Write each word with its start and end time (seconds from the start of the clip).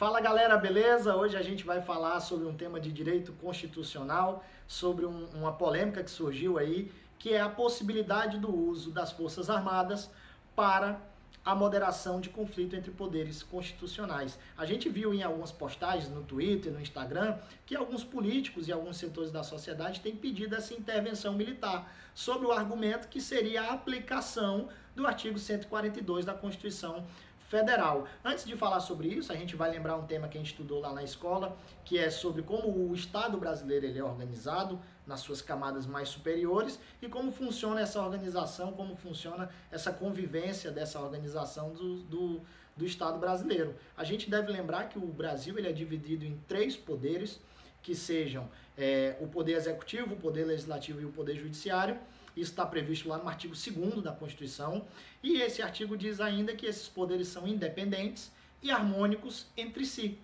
Fala 0.00 0.18
galera, 0.18 0.56
beleza? 0.56 1.14
Hoje 1.14 1.36
a 1.36 1.42
gente 1.42 1.62
vai 1.62 1.82
falar 1.82 2.18
sobre 2.20 2.46
um 2.46 2.54
tema 2.54 2.80
de 2.80 2.90
direito 2.90 3.34
constitucional, 3.34 4.42
sobre 4.66 5.04
um, 5.04 5.26
uma 5.34 5.52
polêmica 5.52 6.02
que 6.02 6.10
surgiu 6.10 6.56
aí, 6.56 6.90
que 7.18 7.34
é 7.34 7.40
a 7.42 7.50
possibilidade 7.50 8.38
do 8.38 8.50
uso 8.50 8.90
das 8.90 9.12
Forças 9.12 9.50
Armadas 9.50 10.10
para 10.56 10.98
a 11.44 11.54
moderação 11.54 12.18
de 12.18 12.30
conflito 12.30 12.74
entre 12.74 12.90
poderes 12.90 13.42
constitucionais. 13.42 14.38
A 14.56 14.64
gente 14.64 14.88
viu 14.88 15.12
em 15.12 15.22
algumas 15.22 15.52
postagens 15.52 16.08
no 16.08 16.22
Twitter, 16.22 16.72
no 16.72 16.80
Instagram, 16.80 17.36
que 17.66 17.76
alguns 17.76 18.02
políticos 18.02 18.68
e 18.68 18.72
alguns 18.72 18.96
setores 18.96 19.30
da 19.30 19.42
sociedade 19.42 20.00
têm 20.00 20.16
pedido 20.16 20.56
essa 20.56 20.72
intervenção 20.72 21.34
militar, 21.34 21.94
sob 22.14 22.46
o 22.46 22.52
argumento 22.52 23.06
que 23.08 23.20
seria 23.20 23.64
a 23.64 23.74
aplicação 23.74 24.70
do 24.96 25.06
artigo 25.06 25.38
142 25.38 26.24
da 26.24 26.32
Constituição 26.32 27.04
federal. 27.50 28.06
Antes 28.24 28.44
de 28.44 28.56
falar 28.56 28.78
sobre 28.78 29.08
isso, 29.08 29.32
a 29.32 29.36
gente 29.36 29.56
vai 29.56 29.68
lembrar 29.68 29.96
um 29.96 30.06
tema 30.06 30.28
que 30.28 30.38
a 30.38 30.40
gente 30.40 30.52
estudou 30.52 30.80
lá 30.80 30.92
na 30.92 31.02
escola, 31.02 31.56
que 31.84 31.98
é 31.98 32.08
sobre 32.08 32.42
como 32.42 32.68
o 32.68 32.94
Estado 32.94 33.36
brasileiro 33.36 33.84
ele 33.84 33.98
é 33.98 34.04
organizado 34.04 34.78
nas 35.04 35.18
suas 35.18 35.42
camadas 35.42 35.84
mais 35.84 36.08
superiores 36.08 36.78
e 37.02 37.08
como 37.08 37.32
funciona 37.32 37.80
essa 37.80 38.00
organização, 38.00 38.72
como 38.72 38.94
funciona 38.94 39.50
essa 39.68 39.92
convivência 39.92 40.70
dessa 40.70 41.00
organização 41.00 41.72
do, 41.72 41.96
do, 42.04 42.40
do 42.76 42.86
Estado 42.86 43.18
brasileiro. 43.18 43.74
A 43.96 44.04
gente 44.04 44.30
deve 44.30 44.52
lembrar 44.52 44.88
que 44.88 44.96
o 44.96 45.06
Brasil 45.06 45.58
ele 45.58 45.68
é 45.68 45.72
dividido 45.72 46.24
em 46.24 46.40
três 46.46 46.76
poderes, 46.76 47.40
que 47.82 47.96
sejam 47.96 48.48
é, 48.78 49.16
o 49.20 49.26
poder 49.26 49.54
executivo, 49.54 50.14
o 50.14 50.16
poder 50.16 50.44
legislativo 50.44 51.00
e 51.00 51.04
o 51.04 51.10
poder 51.10 51.34
judiciário. 51.34 51.98
Isso 52.36 52.50
está 52.50 52.64
previsto 52.64 53.08
lá 53.08 53.18
no 53.18 53.28
artigo 53.28 53.54
2 53.54 54.02
da 54.02 54.12
Constituição. 54.12 54.86
E 55.22 55.40
esse 55.40 55.62
artigo 55.62 55.96
diz 55.96 56.20
ainda 56.20 56.54
que 56.54 56.66
esses 56.66 56.88
poderes 56.88 57.28
são 57.28 57.46
independentes 57.46 58.32
e 58.62 58.70
harmônicos 58.70 59.46
entre 59.56 59.84
si. 59.84 60.18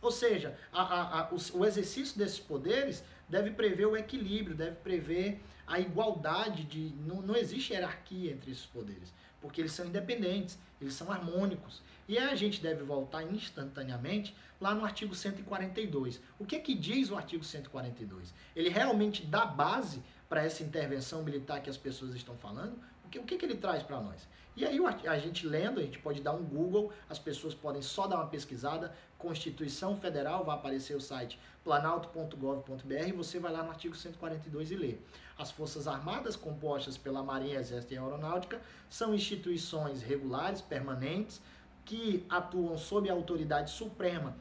Ou 0.00 0.10
seja, 0.10 0.58
a, 0.72 0.82
a, 0.82 1.20
a, 1.20 1.30
o, 1.32 1.58
o 1.60 1.64
exercício 1.64 2.18
desses 2.18 2.40
poderes 2.40 3.04
deve 3.28 3.50
prever 3.50 3.86
o 3.86 3.96
equilíbrio, 3.96 4.56
deve 4.56 4.76
prever 4.76 5.40
a 5.66 5.78
igualdade 5.78 6.64
de. 6.64 6.92
Não, 7.06 7.22
não 7.22 7.36
existe 7.36 7.72
hierarquia 7.72 8.32
entre 8.32 8.50
esses 8.50 8.66
poderes, 8.66 9.12
porque 9.42 9.60
eles 9.60 9.72
são 9.72 9.84
independentes, 9.84 10.58
eles 10.80 10.94
são 10.94 11.10
harmônicos. 11.10 11.82
E 12.08 12.16
a 12.16 12.34
gente 12.34 12.62
deve 12.62 12.82
voltar 12.82 13.22
instantaneamente 13.24 14.34
lá 14.60 14.74
no 14.74 14.84
artigo 14.84 15.14
142. 15.14 16.20
O 16.38 16.46
que 16.46 16.58
que 16.60 16.74
diz 16.74 17.10
o 17.10 17.16
artigo 17.16 17.44
142? 17.44 18.32
Ele 18.56 18.68
realmente 18.68 19.26
dá 19.26 19.44
base 19.44 20.02
para 20.28 20.44
essa 20.44 20.62
intervenção 20.62 21.22
militar 21.22 21.60
que 21.60 21.68
as 21.68 21.76
pessoas 21.76 22.14
estão 22.14 22.36
falando? 22.38 22.78
O 23.18 23.24
que, 23.24 23.36
que 23.36 23.44
ele 23.44 23.56
traz 23.56 23.82
para 23.82 24.00
nós? 24.00 24.28
E 24.54 24.66
aí 24.66 24.78
a 25.06 25.18
gente 25.18 25.46
lendo, 25.46 25.80
a 25.80 25.82
gente 25.82 25.98
pode 25.98 26.20
dar 26.20 26.32
um 26.32 26.44
Google, 26.44 26.92
as 27.08 27.18
pessoas 27.18 27.54
podem 27.54 27.80
só 27.80 28.06
dar 28.06 28.16
uma 28.16 28.26
pesquisada, 28.26 28.94
Constituição 29.16 29.96
Federal, 29.96 30.44
vai 30.44 30.56
aparecer 30.56 30.94
o 30.94 31.00
site 31.00 31.38
planalto.gov.br 31.64 33.08
e 33.08 33.12
você 33.12 33.38
vai 33.38 33.50
lá 33.50 33.62
no 33.62 33.70
artigo 33.70 33.96
142 33.96 34.70
e 34.70 34.76
lê. 34.76 34.96
As 35.38 35.50
Forças 35.50 35.88
Armadas, 35.88 36.36
compostas 36.36 36.98
pela 36.98 37.22
Marinha, 37.22 37.60
Exército 37.60 37.94
e 37.94 37.98
Aeronáutica, 37.98 38.60
são 38.90 39.14
instituições 39.14 40.02
regulares, 40.02 40.60
permanentes, 40.60 41.40
que 41.84 42.26
atuam 42.28 42.76
sob 42.76 43.08
a 43.08 43.12
autoridade 43.14 43.70
suprema 43.70 44.36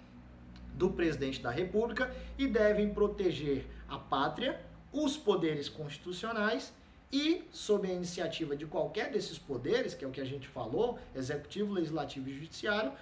do 0.74 0.90
presidente 0.90 1.42
da 1.42 1.52
República 1.52 2.14
e 2.38 2.48
devem 2.48 2.94
proteger 2.94 3.66
a 3.88 3.98
pátria, 3.98 4.60
os 4.92 5.16
poderes 5.16 5.70
constitucionais 5.70 6.74
e, 7.12 7.44
sob 7.52 7.90
a 7.90 7.94
iniciativa 7.94 8.56
de 8.56 8.66
qualquer 8.66 9.12
desses 9.12 9.38
poderes, 9.38 9.94
que 9.94 10.06
é 10.06 10.08
o 10.08 10.12
que 10.12 10.22
a 10.22 10.26
gente 10.26 10.48
falou, 10.48 10.98
executivo, 11.14 11.74
legislativo 11.74 12.30
e 12.30 12.34
judiciário, 12.34 12.94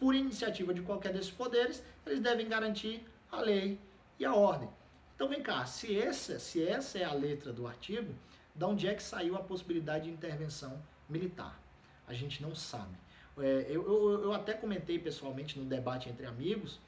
por 0.00 0.14
iniciativa 0.14 0.74
de 0.74 0.82
qualquer 0.82 1.12
desses 1.12 1.30
poderes, 1.30 1.82
eles 2.04 2.20
devem 2.20 2.48
garantir 2.48 3.06
a 3.30 3.40
lei 3.40 3.78
e 4.18 4.24
a 4.24 4.34
ordem. 4.34 4.68
Então 5.14 5.28
vem 5.28 5.42
cá, 5.42 5.64
se 5.64 5.98
essa, 5.98 6.38
se 6.38 6.66
essa 6.66 6.98
é 6.98 7.04
a 7.04 7.12
letra 7.12 7.52
do 7.52 7.66
artigo, 7.66 8.12
de 8.54 8.64
onde 8.64 8.88
é 8.88 8.94
que 8.94 9.02
saiu 9.02 9.36
a 9.36 9.40
possibilidade 9.40 10.04
de 10.04 10.10
intervenção 10.10 10.82
militar? 11.08 11.60
A 12.06 12.12
gente 12.12 12.42
não 12.42 12.54
sabe. 12.54 12.96
É, 13.38 13.66
eu, 13.68 13.86
eu, 13.86 14.24
eu 14.24 14.32
até 14.32 14.54
comentei 14.54 14.98
pessoalmente 14.98 15.58
no 15.58 15.64
debate 15.64 16.08
entre 16.08 16.26
amigos 16.26 16.80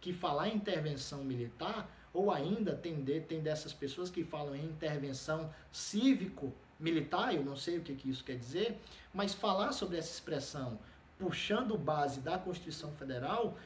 que 0.00 0.12
falar 0.12 0.48
em 0.48 0.54
intervenção 0.54 1.24
militar 1.24 1.88
ou 2.16 2.30
ainda 2.30 2.74
tem, 2.74 3.04
de, 3.04 3.20
tem 3.20 3.40
dessas 3.40 3.74
pessoas 3.74 4.08
que 4.08 4.24
falam 4.24 4.56
em 4.56 4.64
intervenção 4.64 5.52
cívico-militar, 5.70 7.34
eu 7.34 7.44
não 7.44 7.56
sei 7.56 7.76
o 7.76 7.82
que, 7.82 7.94
que 7.94 8.08
isso 8.08 8.24
quer 8.24 8.38
dizer, 8.38 8.80
mas 9.12 9.34
falar 9.34 9.72
sobre 9.72 9.98
essa 9.98 10.10
expressão 10.10 10.78
puxando 11.18 11.76
base 11.76 12.20
da 12.20 12.38
Constituição 12.38 12.90
Federal 12.92 13.56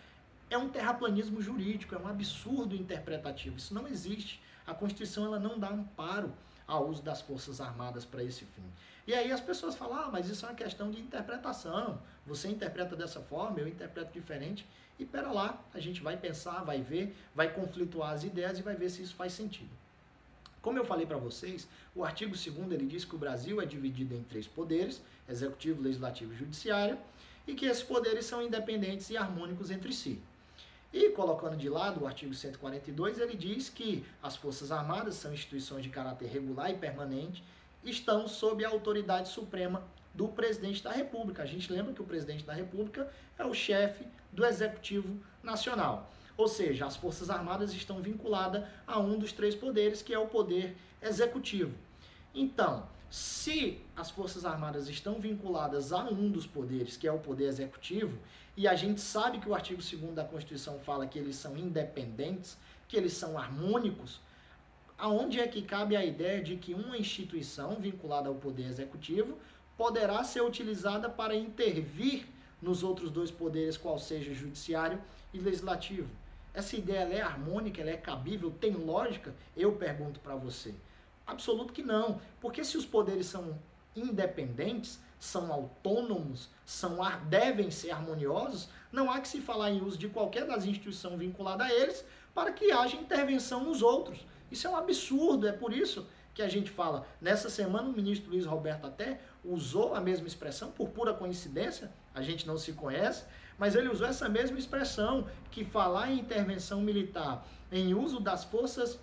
é 0.48 0.58
um 0.58 0.68
terraplanismo 0.68 1.40
jurídico, 1.40 1.94
é 1.94 1.98
um 1.98 2.08
absurdo 2.08 2.74
interpretativo. 2.74 3.56
Isso 3.56 3.72
não 3.72 3.86
existe. 3.86 4.42
A 4.66 4.74
Constituição 4.74 5.24
ela 5.24 5.38
não 5.38 5.56
dá 5.56 5.68
amparo 5.68 6.32
ao 6.70 6.88
uso 6.88 7.02
das 7.02 7.20
Forças 7.20 7.60
Armadas 7.60 8.04
para 8.04 8.22
esse 8.22 8.44
fim. 8.44 8.62
E 9.06 9.12
aí 9.12 9.32
as 9.32 9.40
pessoas 9.40 9.74
falam, 9.74 9.98
ah, 9.98 10.08
mas 10.10 10.28
isso 10.28 10.46
é 10.46 10.48
uma 10.48 10.54
questão 10.54 10.90
de 10.90 11.00
interpretação. 11.00 12.00
Você 12.24 12.48
interpreta 12.48 12.94
dessa 12.94 13.20
forma, 13.20 13.58
eu 13.58 13.66
interpreto 13.66 14.12
diferente. 14.12 14.64
E 14.96 15.04
pera 15.04 15.32
lá, 15.32 15.60
a 15.74 15.80
gente 15.80 16.00
vai 16.00 16.16
pensar, 16.16 16.62
vai 16.62 16.80
ver, 16.80 17.16
vai 17.34 17.52
conflituar 17.52 18.12
as 18.12 18.22
ideias 18.22 18.58
e 18.58 18.62
vai 18.62 18.76
ver 18.76 18.88
se 18.88 19.02
isso 19.02 19.16
faz 19.16 19.32
sentido. 19.32 19.70
Como 20.62 20.78
eu 20.78 20.84
falei 20.84 21.06
para 21.06 21.16
vocês, 21.16 21.66
o 21.94 22.04
artigo 22.04 22.36
2 22.36 22.70
ele 22.70 22.86
diz 22.86 23.04
que 23.04 23.16
o 23.16 23.18
Brasil 23.18 23.60
é 23.60 23.66
dividido 23.66 24.14
em 24.14 24.22
três 24.22 24.46
poderes, 24.46 25.02
executivo, 25.28 25.82
legislativo 25.82 26.32
e 26.32 26.36
judiciário, 26.36 26.98
e 27.46 27.54
que 27.54 27.66
esses 27.66 27.82
poderes 27.82 28.26
são 28.26 28.42
independentes 28.42 29.10
e 29.10 29.16
harmônicos 29.16 29.70
entre 29.70 29.92
si. 29.92 30.20
E 30.92 31.10
colocando 31.10 31.56
de 31.56 31.68
lado 31.68 32.02
o 32.02 32.06
artigo 32.06 32.34
142, 32.34 33.18
ele 33.18 33.36
diz 33.36 33.68
que 33.68 34.04
as 34.22 34.34
Forças 34.34 34.72
Armadas 34.72 35.14
são 35.14 35.32
instituições 35.32 35.84
de 35.84 35.88
caráter 35.88 36.28
regular 36.28 36.70
e 36.70 36.74
permanente, 36.74 37.44
estão 37.84 38.26
sob 38.26 38.64
a 38.64 38.68
autoridade 38.68 39.28
suprema 39.28 39.82
do 40.12 40.26
presidente 40.28 40.82
da 40.82 40.90
República. 40.90 41.42
A 41.42 41.46
gente 41.46 41.72
lembra 41.72 41.92
que 41.92 42.02
o 42.02 42.04
presidente 42.04 42.44
da 42.44 42.52
República 42.52 43.08
é 43.38 43.44
o 43.44 43.54
chefe 43.54 44.04
do 44.32 44.44
Executivo 44.44 45.16
Nacional. 45.42 46.10
Ou 46.36 46.48
seja, 46.48 46.86
as 46.86 46.96
Forças 46.96 47.30
Armadas 47.30 47.72
estão 47.72 48.00
vinculadas 48.00 48.64
a 48.86 48.98
um 48.98 49.18
dos 49.18 49.32
três 49.32 49.54
poderes, 49.54 50.02
que 50.02 50.12
é 50.12 50.18
o 50.18 50.26
poder 50.26 50.76
executivo. 51.00 51.74
Então, 52.34 52.88
se 53.10 53.80
as 53.96 54.08
Forças 54.08 54.44
Armadas 54.44 54.88
estão 54.88 55.20
vinculadas 55.20 55.92
a 55.92 56.04
um 56.04 56.30
dos 56.30 56.46
poderes, 56.46 56.96
que 56.96 57.08
é 57.08 57.12
o 57.12 57.18
poder 57.18 57.46
executivo, 57.46 58.16
e 58.56 58.68
a 58.68 58.76
gente 58.76 59.00
sabe 59.00 59.38
que 59.38 59.48
o 59.48 59.54
artigo 59.54 59.82
2 59.82 60.14
da 60.14 60.24
Constituição 60.24 60.78
fala 60.78 61.06
que 61.08 61.18
eles 61.18 61.34
são 61.34 61.56
independentes, 61.56 62.56
que 62.86 62.96
eles 62.96 63.12
são 63.12 63.36
harmônicos, 63.36 64.20
aonde 64.96 65.40
é 65.40 65.48
que 65.48 65.62
cabe 65.62 65.96
a 65.96 66.04
ideia 66.04 66.40
de 66.40 66.56
que 66.56 66.72
uma 66.72 66.96
instituição 66.96 67.76
vinculada 67.76 68.28
ao 68.28 68.34
poder 68.36 68.66
executivo 68.66 69.36
poderá 69.76 70.22
ser 70.22 70.42
utilizada 70.42 71.08
para 71.08 71.34
intervir 71.34 72.26
nos 72.62 72.82
outros 72.84 73.10
dois 73.10 73.30
poderes, 73.30 73.76
qual 73.76 73.98
seja 73.98 74.32
judiciário 74.32 75.00
e 75.32 75.38
legislativo? 75.38 76.08
Essa 76.52 76.76
ideia 76.76 77.08
é 77.12 77.20
harmônica, 77.20 77.80
ela 77.80 77.90
é 77.90 77.96
cabível, 77.96 78.52
tem 78.60 78.72
lógica? 78.72 79.34
Eu 79.56 79.72
pergunto 79.72 80.20
para 80.20 80.34
você. 80.34 80.74
Absoluto 81.30 81.72
que 81.72 81.82
não. 81.82 82.20
Porque 82.40 82.64
se 82.64 82.76
os 82.76 82.84
poderes 82.84 83.26
são 83.26 83.58
independentes, 83.94 85.00
são 85.18 85.52
autônomos, 85.52 86.48
são 86.64 86.98
devem 87.28 87.70
ser 87.70 87.90
harmoniosos, 87.90 88.68
não 88.90 89.10
há 89.10 89.20
que 89.20 89.28
se 89.28 89.40
falar 89.40 89.70
em 89.70 89.82
uso 89.82 89.98
de 89.98 90.08
qualquer 90.08 90.46
das 90.46 90.64
instituições 90.64 91.18
vinculadas 91.18 91.66
a 91.66 91.72
eles 91.72 92.04
para 92.34 92.52
que 92.52 92.72
haja 92.72 92.96
intervenção 92.96 93.64
nos 93.64 93.82
outros. 93.82 94.24
Isso 94.50 94.66
é 94.66 94.70
um 94.70 94.76
absurdo, 94.76 95.46
é 95.46 95.52
por 95.52 95.72
isso 95.72 96.06
que 96.32 96.42
a 96.42 96.48
gente 96.48 96.70
fala. 96.70 97.06
Nessa 97.20 97.50
semana 97.50 97.88
o 97.88 97.92
ministro 97.92 98.30
Luiz 98.30 98.46
Roberto 98.46 98.86
até 98.86 99.20
usou 99.44 99.94
a 99.94 100.00
mesma 100.00 100.26
expressão, 100.26 100.70
por 100.70 100.88
pura 100.88 101.12
coincidência, 101.12 101.92
a 102.14 102.22
gente 102.22 102.46
não 102.46 102.56
se 102.56 102.72
conhece, 102.72 103.24
mas 103.58 103.74
ele 103.74 103.88
usou 103.88 104.06
essa 104.06 104.28
mesma 104.28 104.58
expressão, 104.58 105.26
que 105.50 105.64
falar 105.64 106.10
em 106.10 106.20
intervenção 106.20 106.80
militar, 106.80 107.46
em 107.70 107.92
uso 107.94 108.18
das 108.18 108.42
forças 108.42 108.98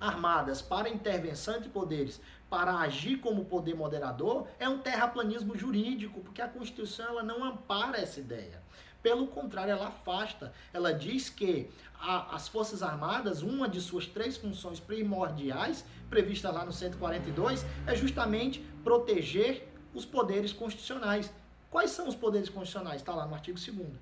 armadas 0.00 0.60
para 0.60 0.88
intervenção 0.88 1.60
de 1.60 1.68
poderes, 1.68 2.20
para 2.48 2.76
agir 2.78 3.18
como 3.18 3.44
poder 3.44 3.74
moderador, 3.74 4.46
é 4.58 4.68
um 4.68 4.78
terraplanismo 4.78 5.56
jurídico, 5.56 6.20
porque 6.20 6.42
a 6.42 6.48
Constituição 6.48 7.06
ela 7.06 7.22
não 7.22 7.44
ampara 7.44 7.98
essa 7.98 8.20
ideia. 8.20 8.62
Pelo 9.02 9.26
contrário, 9.28 9.72
ela 9.72 9.88
afasta. 9.88 10.52
Ela 10.72 10.92
diz 10.92 11.28
que 11.28 11.70
a, 11.98 12.34
as 12.34 12.48
Forças 12.48 12.82
Armadas, 12.82 13.42
uma 13.42 13.68
de 13.68 13.80
suas 13.80 14.06
três 14.06 14.36
funções 14.36 14.80
primordiais, 14.80 15.84
prevista 16.10 16.50
lá 16.50 16.64
no 16.64 16.72
142, 16.72 17.64
é 17.86 17.94
justamente 17.94 18.60
proteger 18.82 19.68
os 19.94 20.04
poderes 20.04 20.52
constitucionais. 20.52 21.32
Quais 21.70 21.90
são 21.90 22.08
os 22.08 22.14
poderes 22.14 22.48
constitucionais? 22.48 23.00
Está 23.00 23.14
lá 23.14 23.26
no 23.26 23.34
artigo 23.34 23.58
2 23.58 23.96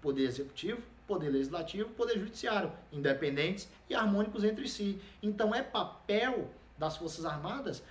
Poder 0.00 0.24
executivo, 0.24 0.82
poder 1.06 1.28
legislativo, 1.28 1.90
poder 1.90 2.18
judiciário, 2.18 2.72
independentes 2.92 3.68
e 3.88 3.94
harmônicos 3.94 4.44
entre 4.44 4.68
si. 4.68 5.00
Então 5.22 5.54
é 5.54 5.62
papel 5.62 6.50
das 6.78 6.96
Forças 6.96 7.24
Armadas, 7.24 7.82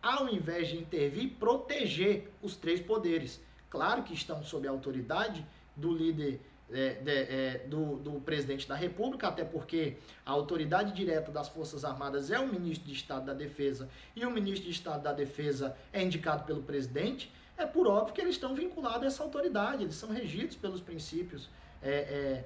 ao 0.00 0.28
invés 0.28 0.68
de 0.68 0.78
intervir, 0.78 1.32
proteger 1.38 2.30
os 2.40 2.56
três 2.56 2.80
poderes. 2.80 3.40
Claro 3.68 4.02
que 4.02 4.14
estão 4.14 4.42
sob 4.42 4.66
a 4.66 4.70
autoridade 4.70 5.46
do 5.76 5.92
líder 5.92 6.40
é, 6.72 6.94
de, 6.94 7.10
é, 7.10 7.58
do, 7.68 7.96
do 7.96 8.12
presidente 8.20 8.66
da 8.66 8.74
República, 8.74 9.28
até 9.28 9.44
porque 9.44 9.96
a 10.24 10.30
autoridade 10.30 10.92
direta 10.92 11.30
das 11.30 11.48
Forças 11.48 11.84
Armadas 11.84 12.30
é 12.30 12.38
o 12.38 12.48
ministro 12.48 12.86
de 12.86 12.94
Estado 12.94 13.26
da 13.26 13.34
Defesa 13.34 13.88
e 14.16 14.24
o 14.24 14.30
ministro 14.30 14.64
de 14.64 14.72
Estado 14.72 15.02
da 15.02 15.12
Defesa 15.12 15.76
é 15.92 16.02
indicado 16.02 16.44
pelo 16.44 16.62
presidente, 16.62 17.30
é 17.56 17.66
por 17.66 17.86
óbvio 17.86 18.14
que 18.14 18.20
eles 18.20 18.34
estão 18.34 18.54
vinculados 18.54 19.02
a 19.02 19.06
essa 19.06 19.22
autoridade, 19.22 19.84
eles 19.84 19.94
são 19.94 20.10
regidos 20.10 20.56
pelos 20.56 20.80
princípios. 20.80 21.48
É, 21.82 21.90
é, 21.90 22.44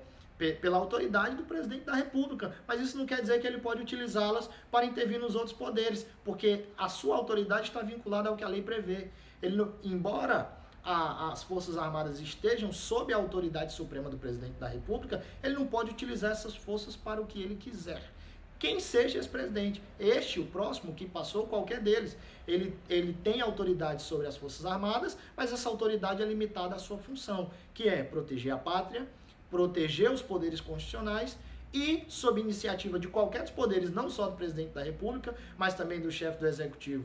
pela 0.61 0.77
autoridade 0.77 1.35
do 1.35 1.45
presidente 1.45 1.85
da 1.85 1.95
República, 1.95 2.55
mas 2.67 2.79
isso 2.81 2.99
não 2.99 3.07
quer 3.07 3.23
dizer 3.23 3.41
que 3.41 3.47
ele 3.47 3.59
pode 3.59 3.81
utilizá-las 3.81 4.51
para 4.71 4.85
intervir 4.85 5.19
nos 5.19 5.35
outros 5.35 5.55
poderes, 5.55 6.07
porque 6.23 6.67
a 6.77 6.91
sua 6.91 7.17
autoridade 7.17 7.69
está 7.69 7.81
vinculada 7.81 8.29
ao 8.29 8.37
que 8.37 8.45
a 8.45 8.49
lei 8.49 8.61
prevê. 8.63 9.09
Ele, 9.43 9.67
embora 9.83 10.53
a, 10.85 11.33
as 11.33 11.43
Forças 11.43 11.77
Armadas 11.77 12.21
estejam 12.21 12.71
sob 12.73 13.13
a 13.13 13.17
autoridade 13.17 13.73
suprema 13.73 14.11
do 14.11 14.19
presidente 14.19 14.59
da 14.59 14.69
República, 14.69 15.25
ele 15.43 15.55
não 15.55 15.67
pode 15.67 15.91
utilizar 15.91 16.33
essas 16.33 16.55
forças 16.55 16.95
para 16.95 17.21
o 17.21 17.27
que 17.27 17.43
ele 17.43 17.57
quiser. 17.57 18.03
Quem 18.59 18.81
seja 18.81 19.19
esse 19.19 19.29
presidente, 19.29 19.83
este, 20.01 20.41
o 20.41 20.47
próximo, 20.47 20.95
que 20.95 21.07
passou, 21.07 21.47
qualquer 21.47 21.81
deles, 21.81 22.17
ele, 22.49 22.75
ele 22.89 23.13
tem 23.13 23.41
autoridade 23.41 24.03
sobre 24.03 24.27
as 24.27 24.37
Forças 24.37 24.65
Armadas, 24.65 25.17
mas 25.37 25.53
essa 25.53 25.69
autoridade 25.69 26.23
é 26.23 26.27
limitada 26.27 26.75
à 26.75 26.79
sua 26.79 26.97
função, 26.97 27.51
que 27.75 27.87
é 27.87 28.03
proteger 28.03 28.53
a 28.53 28.57
pátria, 28.57 29.07
proteger 29.51 30.11
os 30.11 30.23
poderes 30.23 30.61
constitucionais 30.61 31.37
e, 31.73 32.05
sob 32.09 32.41
iniciativa 32.41 32.99
de 32.99 33.09
qualquer 33.09 33.43
dos 33.43 33.51
poderes, 33.51 33.91
não 33.91 34.09
só 34.09 34.29
do 34.29 34.37
presidente 34.37 34.71
da 34.71 34.83
República, 34.83 35.35
mas 35.59 35.75
também 35.75 36.01
do 36.01 36.11
chefe 36.11 36.39
do 36.39 36.47
Executivo, 36.47 37.05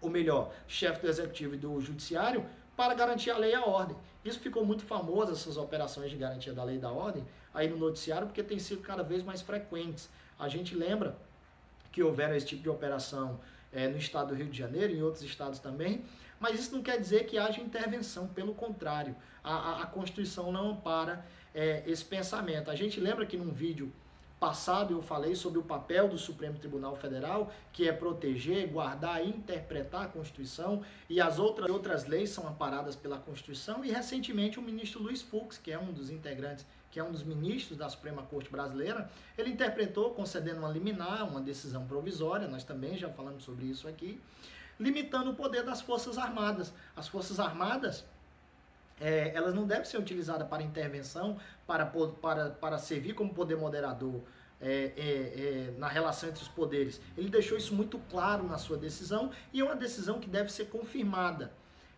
ou 0.00 0.10
melhor, 0.10 0.52
chefe 0.66 1.02
do 1.02 1.08
Executivo 1.08 1.54
e 1.54 1.58
do 1.58 1.80
Judiciário, 1.80 2.44
para 2.78 2.94
garantir 2.94 3.32
a 3.32 3.36
lei 3.36 3.50
e 3.50 3.54
a 3.56 3.64
ordem. 3.64 3.96
Isso 4.24 4.38
ficou 4.38 4.64
muito 4.64 4.84
famoso, 4.84 5.32
essas 5.32 5.56
operações 5.56 6.12
de 6.12 6.16
garantia 6.16 6.52
da 6.52 6.62
lei 6.62 6.76
e 6.76 6.78
da 6.78 6.92
ordem, 6.92 7.26
aí 7.52 7.68
no 7.68 7.76
noticiário, 7.76 8.28
porque 8.28 8.40
tem 8.40 8.60
sido 8.60 8.82
cada 8.82 9.02
vez 9.02 9.24
mais 9.24 9.42
frequentes. 9.42 10.08
A 10.38 10.48
gente 10.48 10.76
lembra 10.76 11.18
que 11.90 12.00
houveram 12.04 12.36
esse 12.36 12.46
tipo 12.46 12.62
de 12.62 12.68
operação 12.68 13.40
é, 13.72 13.88
no 13.88 13.98
estado 13.98 14.28
do 14.28 14.34
Rio 14.36 14.46
de 14.46 14.56
Janeiro 14.56 14.92
e 14.92 14.98
em 14.98 15.02
outros 15.02 15.24
estados 15.24 15.58
também, 15.58 16.04
mas 16.38 16.60
isso 16.60 16.72
não 16.72 16.80
quer 16.80 17.00
dizer 17.00 17.26
que 17.26 17.36
haja 17.36 17.60
intervenção, 17.60 18.28
pelo 18.28 18.54
contrário, 18.54 19.16
a, 19.42 19.54
a, 19.54 19.82
a 19.82 19.86
Constituição 19.86 20.52
não 20.52 20.70
ampara 20.70 21.26
é, 21.52 21.82
esse 21.84 22.04
pensamento. 22.04 22.70
A 22.70 22.76
gente 22.76 23.00
lembra 23.00 23.26
que 23.26 23.36
num 23.36 23.50
vídeo 23.50 23.92
passado 24.38 24.94
eu 24.94 25.02
falei 25.02 25.34
sobre 25.34 25.58
o 25.58 25.62
papel 25.62 26.08
do 26.08 26.16
Supremo 26.16 26.58
Tribunal 26.58 26.94
Federal, 26.96 27.52
que 27.72 27.88
é 27.88 27.92
proteger, 27.92 28.68
guardar 28.68 29.24
e 29.24 29.28
interpretar 29.28 30.04
a 30.04 30.08
Constituição, 30.08 30.82
e 31.08 31.20
as 31.20 31.38
outras, 31.38 31.70
outras 31.70 32.06
leis 32.06 32.30
são 32.30 32.46
amparadas 32.46 32.94
pela 32.94 33.18
Constituição, 33.18 33.84
e 33.84 33.90
recentemente 33.90 34.58
o 34.58 34.62
ministro 34.62 35.02
Luiz 35.02 35.22
Fux, 35.22 35.58
que 35.58 35.72
é 35.72 35.78
um 35.78 35.92
dos 35.92 36.10
integrantes, 36.10 36.64
que 36.90 36.98
é 36.98 37.04
um 37.04 37.12
dos 37.12 37.22
ministros 37.22 37.76
da 37.76 37.88
Suprema 37.88 38.22
Corte 38.22 38.50
Brasileira, 38.50 39.10
ele 39.36 39.50
interpretou 39.50 40.10
concedendo 40.10 40.60
uma 40.60 40.68
liminar, 40.68 41.28
uma 41.28 41.40
decisão 41.40 41.86
provisória, 41.86 42.48
nós 42.48 42.64
também 42.64 42.96
já 42.96 43.10
falamos 43.10 43.44
sobre 43.44 43.66
isso 43.66 43.86
aqui, 43.86 44.20
limitando 44.78 45.30
o 45.30 45.34
poder 45.34 45.64
das 45.64 45.80
Forças 45.80 46.16
Armadas. 46.16 46.72
As 46.96 47.08
Forças 47.08 47.40
Armadas, 47.40 48.04
é, 49.00 49.32
elas 49.34 49.54
não 49.54 49.66
devem 49.66 49.84
ser 49.84 49.98
utilizadas 49.98 50.46
para 50.48 50.62
intervenção, 50.62 51.38
para, 51.66 51.86
para, 51.86 52.50
para 52.50 52.78
servir 52.78 53.14
como 53.14 53.32
poder 53.32 53.56
moderador 53.56 54.22
é, 54.60 54.92
é, 54.96 55.70
é, 55.70 55.74
na 55.78 55.88
relação 55.88 56.28
entre 56.28 56.42
os 56.42 56.48
poderes. 56.48 57.00
Ele 57.16 57.28
deixou 57.28 57.56
isso 57.56 57.74
muito 57.74 57.98
claro 58.10 58.44
na 58.44 58.58
sua 58.58 58.76
decisão 58.76 59.30
e 59.52 59.60
é 59.60 59.64
uma 59.64 59.76
decisão 59.76 60.18
que 60.18 60.28
deve 60.28 60.50
ser 60.50 60.66
confirmada 60.66 61.52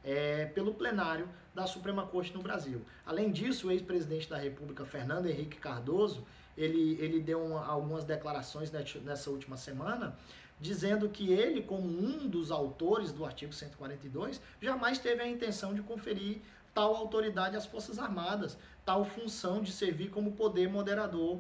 é, 0.05 0.47
pelo 0.47 0.75
plenário 0.75 1.29
da 1.55 1.67
Suprema 1.67 2.07
Corte 2.07 2.33
no 2.35 2.43
Brasil. 2.43 2.83
Além 3.05 3.31
disso, 3.31 3.69
o 3.69 3.71
ex-presidente 3.71 4.29
da 4.29 4.37
República, 4.37 4.85
Fernando 4.85 5.27
Henrique 5.27 5.59
Cardoso, 5.59 6.27
ele, 6.57 6.99
ele 7.01 7.21
deu 7.21 7.43
uma, 7.43 7.65
algumas 7.65 8.05
declarações 8.05 8.71
nessa 8.71 9.31
última 9.31 9.57
semana 9.57 10.17
dizendo 10.61 11.09
que 11.09 11.33
ele, 11.33 11.63
como 11.63 11.89
um 11.89 12.29
dos 12.29 12.51
autores 12.51 13.13
do 13.13 13.25
artigo 13.25 13.53
142, 13.53 14.41
jamais 14.61 14.99
teve 14.99 15.23
a 15.23 15.27
intenção 15.27 15.73
de 15.73 15.81
conferir 15.81 16.43
tal 16.75 16.95
autoridade 16.95 17.57
às 17.57 17.67
Forças 17.67 17.99
Armadas, 17.99 18.57
tal 18.85 19.05
função 19.05 19.63
de 19.63 19.73
servir 19.73 20.11
como 20.11 20.33
poder 20.33 20.69
moderador, 20.69 21.39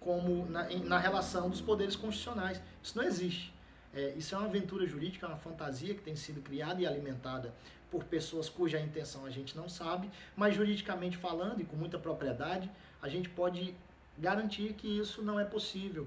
como 0.00 0.46
na, 0.46 0.64
na 0.84 0.98
relação 0.98 1.50
dos 1.50 1.60
poderes 1.60 1.96
constitucionais. 1.96 2.60
Isso 2.82 2.96
não 2.96 3.04
existe. 3.04 3.52
É, 3.94 4.10
isso 4.16 4.34
é 4.34 4.38
uma 4.38 4.46
aventura 4.46 4.86
jurídica, 4.86 5.26
é 5.26 5.28
uma 5.28 5.38
fantasia 5.38 5.94
que 5.94 6.02
tem 6.02 6.14
sido 6.14 6.40
criada 6.40 6.80
e 6.80 6.86
alimentada 6.86 7.52
por 7.90 8.04
pessoas 8.04 8.48
cuja 8.48 8.80
intenção 8.80 9.24
a 9.24 9.30
gente 9.30 9.56
não 9.56 9.68
sabe, 9.68 10.10
mas 10.36 10.54
juridicamente 10.54 11.16
falando 11.16 11.60
e 11.60 11.64
com 11.64 11.76
muita 11.76 11.98
propriedade, 11.98 12.70
a 13.00 13.08
gente 13.08 13.28
pode 13.28 13.74
garantir 14.18 14.74
que 14.74 14.86
isso 14.86 15.22
não 15.22 15.38
é 15.38 15.44
possível 15.44 16.06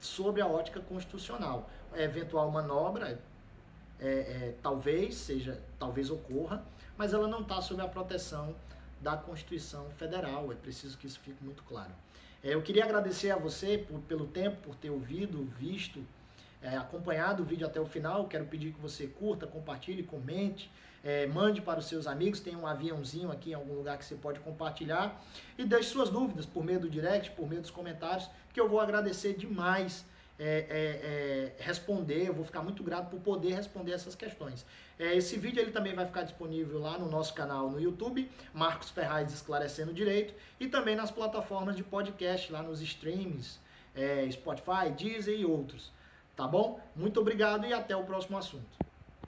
sobre 0.00 0.40
a 0.40 0.46
ótica 0.46 0.80
constitucional. 0.80 1.70
A 1.92 2.00
eventual 2.00 2.50
manobra 2.50 3.20
é, 4.00 4.08
é, 4.08 4.54
talvez 4.62 5.14
seja, 5.16 5.60
talvez 5.78 6.10
ocorra, 6.10 6.64
mas 6.96 7.12
ela 7.12 7.28
não 7.28 7.40
está 7.42 7.60
sob 7.60 7.80
a 7.82 7.88
proteção 7.88 8.54
da 9.00 9.16
Constituição 9.16 9.88
Federal. 9.90 10.50
É 10.52 10.54
preciso 10.54 10.96
que 10.98 11.06
isso 11.06 11.20
fique 11.20 11.42
muito 11.42 11.62
claro. 11.62 11.92
É, 12.42 12.54
eu 12.54 12.62
queria 12.62 12.84
agradecer 12.84 13.30
a 13.30 13.36
você 13.36 13.78
por, 13.78 14.00
pelo 14.00 14.26
tempo, 14.26 14.56
por 14.62 14.74
ter 14.76 14.90
ouvido, 14.90 15.44
visto, 15.58 16.04
é, 16.62 16.76
acompanhado 16.76 17.42
o 17.42 17.46
vídeo 17.46 17.66
até 17.66 17.80
o 17.80 17.86
final. 17.86 18.26
Quero 18.26 18.46
pedir 18.46 18.72
que 18.72 18.80
você 18.80 19.06
curta, 19.06 19.46
compartilhe, 19.46 20.02
comente, 20.02 20.70
é, 21.02 21.26
mande 21.26 21.60
para 21.60 21.78
os 21.78 21.86
seus 21.86 22.06
amigos. 22.06 22.40
Tem 22.40 22.56
um 22.56 22.66
aviãozinho 22.66 23.30
aqui 23.30 23.50
em 23.50 23.54
algum 23.54 23.74
lugar 23.74 23.98
que 23.98 24.04
você 24.04 24.14
pode 24.14 24.40
compartilhar. 24.40 25.20
E 25.56 25.64
deixe 25.64 25.90
suas 25.90 26.10
dúvidas 26.10 26.46
por 26.46 26.64
meio 26.64 26.80
do 26.80 26.88
direct, 26.88 27.32
por 27.32 27.48
meio 27.48 27.60
dos 27.60 27.70
comentários, 27.70 28.28
que 28.52 28.60
eu 28.60 28.68
vou 28.68 28.80
agradecer 28.80 29.34
demais 29.36 30.04
é, 30.38 30.66
é, 30.70 31.58
é, 31.58 31.62
responder, 31.62 32.28
eu 32.28 32.32
vou 32.32 32.44
ficar 32.44 32.62
muito 32.62 32.82
grato 32.82 33.10
por 33.10 33.20
poder 33.20 33.54
responder 33.54 33.92
essas 33.92 34.14
questões. 34.14 34.64
É, 34.98 35.16
esse 35.16 35.36
vídeo 35.36 35.60
ele 35.60 35.72
também 35.72 35.94
vai 35.94 36.06
ficar 36.06 36.22
disponível 36.22 36.78
lá 36.78 36.96
no 36.96 37.10
nosso 37.10 37.34
canal 37.34 37.70
no 37.70 37.80
YouTube, 37.80 38.30
Marcos 38.54 38.90
Ferraz 38.90 39.32
Esclarecendo 39.32 39.92
Direito, 39.92 40.34
e 40.60 40.68
também 40.68 40.94
nas 40.94 41.10
plataformas 41.10 41.76
de 41.76 41.82
podcast, 41.82 42.52
lá 42.52 42.62
nos 42.62 42.80
streams, 42.80 43.58
é, 43.94 44.28
Spotify, 44.30 44.90
Deezer 44.96 45.38
e 45.38 45.44
outros. 45.44 45.92
Tá 46.36 46.46
bom? 46.46 46.80
Muito 46.94 47.20
obrigado 47.20 47.66
e 47.66 47.72
até 47.72 47.96
o 47.96 48.04
próximo 48.04 48.38
assunto. 48.38 48.87